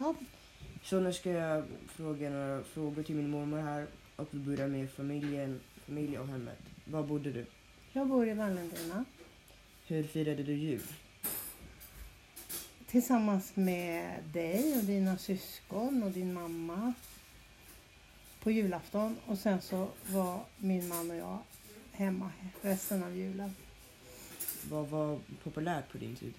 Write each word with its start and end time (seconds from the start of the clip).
Ja, 0.00 0.14
Så 0.82 1.00
nu 1.00 1.12
ska 1.12 1.30
jag 1.30 1.64
fråga 1.88 2.30
några 2.30 2.62
frågor 2.64 3.02
till 3.02 3.14
min 3.16 3.30
mormor 3.30 3.58
här. 3.60 3.86
Och 4.16 4.28
vi 4.30 4.38
börjar 4.38 4.68
med 4.68 4.90
familjen, 4.90 5.60
familj 5.86 6.18
och 6.18 6.26
hemmet. 6.28 6.58
Var 6.84 7.02
bodde 7.02 7.32
du? 7.32 7.46
jag 7.92 8.08
bor 8.08 8.28
i 8.28 8.34
Vallentuna 8.34 9.04
Hur 9.86 10.02
firade 10.02 10.42
du 10.42 10.54
jul? 10.54 10.82
tillsammans 12.86 13.56
med 13.56 14.24
dig 14.32 14.78
och 14.78 14.84
dina 14.84 15.18
syskon 15.18 16.02
och 16.02 16.10
din 16.10 16.32
mamma 16.34 16.92
på 18.42 18.50
julafton. 18.50 19.16
Och 19.26 19.38
sen 19.38 19.60
så 19.60 19.88
var 20.06 20.40
min 20.58 20.88
man 20.88 21.10
och 21.10 21.16
jag 21.16 21.38
hemma 21.92 22.30
resten 22.62 23.02
av 23.04 23.16
julen. 23.16 23.54
Vad 24.70 24.88
var 24.88 25.18
populärt 25.44 25.92
på 25.92 25.98
din 25.98 26.16
tid? 26.16 26.34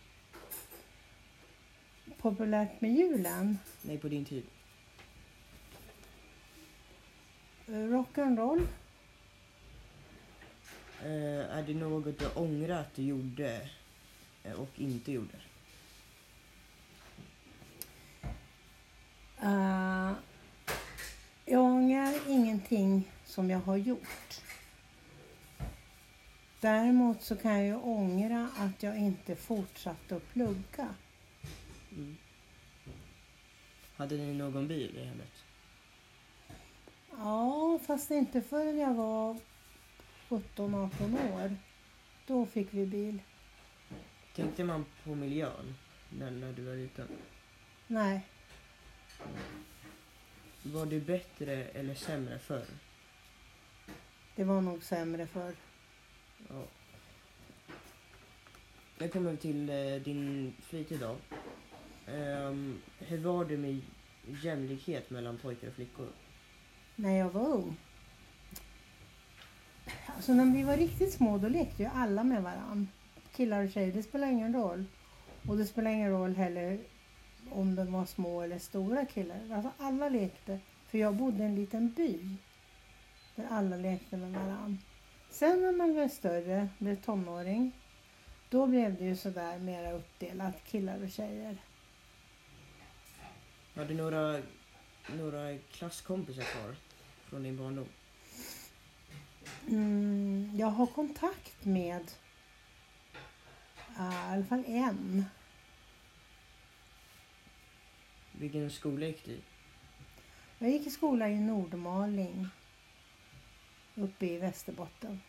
Populärt 2.17 2.81
med 2.81 2.91
julen? 2.91 3.57
Nej, 3.81 3.97
på 3.97 4.07
din 4.07 4.25
tid. 4.25 4.43
eh, 7.71 7.73
Rock'n'roll? 7.73 8.67
Eh, 11.03 11.57
är 11.57 11.63
det 11.63 11.73
något 11.73 12.19
du 12.19 12.27
ångrar 12.35 12.79
att 12.79 12.95
du 12.95 13.03
gjorde 13.03 13.69
eh, 14.43 14.53
och 14.53 14.69
inte 14.75 15.11
gjorde? 15.11 15.35
Uh, 19.43 20.13
jag 21.45 21.61
ångrar 21.61 22.13
ingenting 22.27 23.11
som 23.25 23.49
jag 23.49 23.59
har 23.59 23.77
gjort. 23.77 24.41
Däremot 26.59 27.21
så 27.21 27.35
kan 27.35 27.53
jag 27.53 27.65
ju 27.65 27.75
ångra 27.75 28.49
att 28.57 28.83
jag 28.83 28.97
inte 28.97 29.35
fortsatte 29.35 30.15
att 30.15 30.33
plugga. 30.33 30.95
Mm. 31.91 32.17
Hade 33.95 34.17
ni 34.17 34.33
någon 34.33 34.67
bil 34.67 34.97
i 34.97 35.03
hemmet? 35.05 35.43
Ja, 37.11 37.79
fast 37.87 38.11
inte 38.11 38.41
förrän 38.41 38.77
jag 38.79 38.93
var 38.93 39.37
17-18 40.29 41.33
år. 41.33 41.55
Då 42.27 42.45
fick 42.45 42.67
vi 42.73 42.85
bil. 42.85 43.21
Tänkte 44.35 44.63
man 44.63 44.85
på 45.03 45.15
miljön 45.15 45.75
när, 46.09 46.31
när 46.31 46.53
du 46.53 46.63
var 46.63 46.75
liten? 46.75 47.07
Nej, 47.87 48.21
Var 50.63 50.85
du 50.85 51.01
bättre 51.01 51.63
eller 51.65 51.95
sämre 51.95 52.39
förr? 52.39 52.65
det 54.35 54.43
var 54.43 54.61
nog 54.61 54.83
sämre 54.83 55.27
förr. 55.27 55.55
Ja. 56.49 56.63
Nu 58.97 59.09
kommer 59.09 59.35
till 59.35 59.69
eh, 59.69 60.01
din 60.03 60.53
fritid 60.61 60.99
då. 60.99 61.17
Um, 62.13 62.81
hur 62.99 63.17
var 63.17 63.45
det 63.45 63.57
med 63.57 63.81
jämlikhet 64.43 65.09
mellan 65.09 65.37
pojkar 65.37 65.67
och 65.67 65.73
flickor? 65.73 66.07
När 66.95 67.17
jag 67.17 67.29
var 67.29 67.47
ung. 67.47 67.77
Alltså 70.05 70.33
när 70.33 70.53
vi 70.53 70.63
var 70.63 70.77
riktigt 70.77 71.13
små 71.13 71.37
då 71.37 71.47
lekte 71.47 71.83
ju 71.83 71.89
alla 71.93 72.23
med 72.23 72.43
varann. 72.43 72.87
Killar 73.35 73.65
och 73.65 73.71
tjejer, 73.71 73.93
det 73.93 74.03
spelar 74.03 74.27
ingen 74.27 74.53
roll. 74.53 74.85
Och 75.47 75.57
det 75.57 75.65
spelar 75.65 75.91
ingen 75.91 76.11
roll 76.11 76.35
heller 76.35 76.79
om 77.51 77.75
de 77.75 77.91
var 77.91 78.05
små 78.05 78.41
eller 78.41 78.59
stora 78.59 79.05
killar. 79.05 79.39
Alltså 79.51 79.71
alla 79.77 80.09
lekte. 80.09 80.59
För 80.87 80.97
jag 80.97 81.15
bodde 81.15 81.43
i 81.43 81.45
en 81.45 81.55
liten 81.55 81.89
by. 81.89 82.19
Där 83.35 83.47
alla 83.49 83.77
lekte 83.77 84.17
med 84.17 84.31
varann. 84.31 84.77
Sen 85.29 85.61
när 85.61 85.71
man 85.71 85.93
blev 85.93 86.09
större, 86.09 86.69
blev 86.77 86.95
tonåring. 86.95 87.71
Då 88.49 88.67
blev 88.67 88.97
det 88.97 89.05
ju 89.05 89.15
sådär 89.15 89.59
mera 89.59 89.91
uppdelat, 89.91 90.63
killar 90.63 91.03
och 91.03 91.09
tjejer. 91.09 91.57
Har 93.75 93.85
du 93.85 93.93
några, 93.93 94.41
några 95.17 95.57
klasskompisar 95.57 96.43
kvar 96.43 96.75
från 97.25 97.43
din 97.43 97.57
barndom? 97.57 97.87
Mm, 99.67 100.51
jag 100.55 100.67
har 100.67 100.87
kontakt 100.87 101.65
med 101.65 102.11
uh, 103.99 104.29
i 104.29 104.33
alla 104.33 104.45
fall 104.45 104.63
en. 104.67 105.25
Vilken 108.31 108.71
skola 108.71 109.05
gick 109.05 109.25
du 109.25 109.31
i? 109.31 109.41
Jag 110.59 110.69
gick 110.69 110.87
i 110.87 110.91
skola 110.91 111.29
i 111.29 111.39
Nordmaling 111.39 112.47
uppe 113.95 114.25
i 114.25 114.37
Västerbotten. 114.37 115.21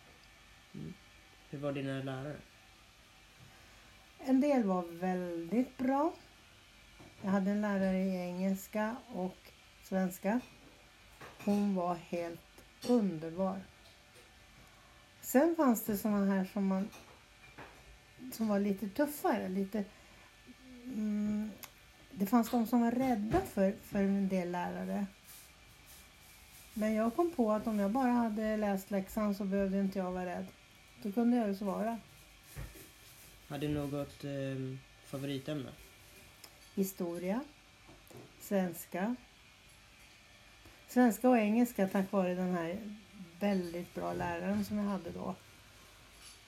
Hur 1.50 1.59
var 1.59 1.72
dina 1.72 2.03
lärare? 2.03 2.36
En 4.19 4.41
del 4.41 4.64
var 4.64 4.82
väldigt 4.82 5.78
bra. 5.78 6.12
Jag 7.25 7.31
hade 7.31 7.50
en 7.50 7.60
lärare 7.60 7.99
i 7.99 8.16
engelska 8.16 8.97
och 9.12 9.37
svenska. 9.83 10.41
Hon 11.44 11.75
var 11.75 11.94
helt 11.94 12.41
underbar. 12.88 13.60
Sen 15.21 15.56
fanns 15.56 15.84
det 15.84 15.97
såna 15.97 16.27
här 16.27 16.44
som 16.53 16.66
man 16.66 16.88
som 18.33 18.49
var 18.49 18.60
lite 18.60 18.88
tuffare, 18.88 19.49
lite 19.49 19.84
mm, 20.84 21.50
det 22.10 22.27
fanns 22.27 22.50
de 22.50 22.66
som 22.66 22.81
var 22.81 22.91
rädda 22.91 23.41
för, 23.41 23.75
för 23.83 23.99
en 23.99 24.28
del 24.28 24.50
lärare. 24.50 25.06
Men 26.75 26.94
jag 26.94 27.16
kom 27.16 27.31
på 27.31 27.53
att 27.53 27.66
om 27.66 27.78
jag 27.78 27.91
bara 27.91 28.10
hade 28.10 28.56
läst 28.56 28.91
läxan 28.91 29.34
så 29.34 29.44
behövde 29.44 29.78
inte 29.81 29.99
jag 29.99 30.12
vara 30.12 30.27
rädd. 30.27 30.47
Då 31.03 31.12
kunde 31.12 31.37
jag 31.37 31.49
ju 31.49 31.54
svara. 31.54 31.99
Hade 33.49 33.66
du 33.66 33.75
något 33.75 34.25
eh, 34.25 34.78
favoritämne? 35.04 35.71
Historia, 36.75 37.41
svenska. 38.41 39.16
Svenska 40.88 41.28
och 41.28 41.38
engelska 41.38 41.88
tack 41.88 42.12
vare 42.12 42.34
den 42.34 42.55
här 42.55 42.97
väldigt 43.41 43.94
bra 43.94 44.12
läraren 44.12 44.65
som 44.65 44.78
jag 44.78 44.84
hade 44.84 45.10
då. 45.10 45.34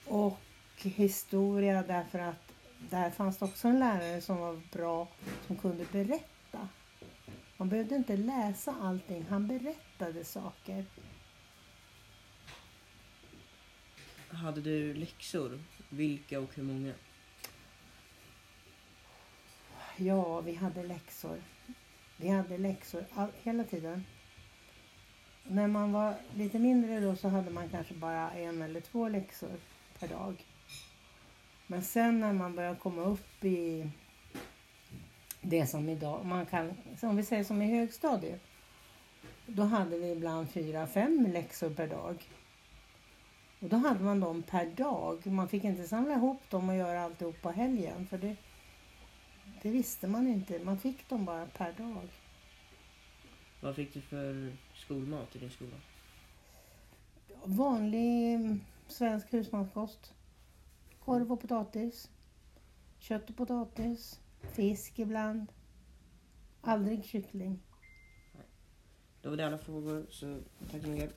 Och 0.06 0.38
historia 0.82 1.82
därför 1.82 2.18
att 2.18 2.52
där 2.90 3.10
fanns 3.10 3.38
det 3.38 3.44
också 3.44 3.68
en 3.68 3.78
lärare 3.78 4.20
som 4.20 4.36
var 4.36 4.60
bra 4.72 5.08
som 5.46 5.56
kunde 5.56 5.84
berätta. 5.92 6.68
Man 7.56 7.68
behövde 7.68 7.94
inte 7.94 8.16
läsa 8.16 8.74
allting, 8.80 9.26
han 9.28 9.46
berättade 9.46 10.24
saker. 10.24 10.84
Hade 14.28 14.60
du 14.60 14.94
läxor? 14.94 15.60
Vilka 15.88 16.40
och 16.40 16.54
hur 16.54 16.62
många? 16.62 16.92
Ja, 19.96 20.40
vi 20.40 20.54
hade 20.54 20.82
läxor. 20.82 21.42
Vi 22.16 22.28
hade 22.28 22.58
läxor 22.58 23.04
all, 23.14 23.28
hela 23.42 23.64
tiden. 23.64 24.04
När 25.44 25.66
man 25.66 25.92
var 25.92 26.14
lite 26.34 26.58
mindre 26.58 27.00
då 27.00 27.16
så 27.16 27.28
hade 27.28 27.50
man 27.50 27.68
kanske 27.68 27.94
bara 27.94 28.30
en 28.30 28.62
eller 28.62 28.80
två 28.80 29.08
läxor 29.08 29.56
per 29.98 30.08
dag. 30.08 30.44
Men 31.66 31.82
sen 31.82 32.20
när 32.20 32.32
man 32.32 32.56
börjar 32.56 32.74
komma 32.74 33.02
upp 33.02 33.44
i 33.44 33.90
det 35.40 35.66
som 35.66 35.88
idag, 35.88 36.26
man 36.26 36.46
kan, 36.46 36.72
om 37.02 37.16
vi 37.16 37.22
säger 37.22 37.44
som 37.44 37.62
i 37.62 37.78
högstadiet. 37.78 38.40
Då 39.46 39.62
hade 39.62 39.98
vi 39.98 40.10
ibland 40.10 40.50
fyra, 40.50 40.86
fem 40.86 41.26
läxor 41.32 41.70
per 41.70 41.86
dag. 41.86 42.28
Och 43.60 43.68
då 43.68 43.76
hade 43.76 44.04
man 44.04 44.20
dem 44.20 44.42
per 44.42 44.66
dag. 44.66 45.26
Man 45.26 45.48
fick 45.48 45.64
inte 45.64 45.88
samla 45.88 46.14
ihop 46.14 46.50
dem 46.50 46.68
och 46.68 46.76
göra 46.76 47.02
alltihop 47.02 47.42
på 47.42 47.50
helgen. 47.50 48.06
För 48.06 48.18
det, 48.18 48.36
det 49.62 49.70
visste 49.70 50.08
man 50.08 50.26
inte. 50.26 50.58
Man 50.58 50.78
fick 50.78 51.08
dem 51.08 51.24
bara 51.24 51.46
per 51.46 51.72
dag. 51.72 52.08
Vad 53.60 53.76
fick 53.76 53.94
du 53.94 54.00
för 54.00 54.56
skolmat 54.74 55.36
i 55.36 55.38
din 55.38 55.50
skola? 55.50 55.76
Vanlig 57.44 58.34
mm, 58.34 58.60
svensk 58.88 59.32
husmanskost. 59.32 60.14
Korv 61.04 61.32
och 61.32 61.40
potatis. 61.40 62.10
Kött 62.98 63.30
och 63.30 63.36
potatis. 63.36 64.20
Fisk 64.42 64.98
ibland. 64.98 65.52
Aldrig 66.60 67.04
kyckling. 67.04 67.60
Då 69.22 69.30
var 69.30 69.36
det 69.36 69.46
alla 69.46 69.58
frågor, 69.58 70.06
så 70.10 70.40
tack 70.70 70.82
så 70.82 70.88
mycket. 70.88 71.16